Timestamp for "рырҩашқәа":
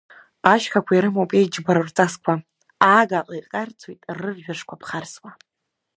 4.19-4.79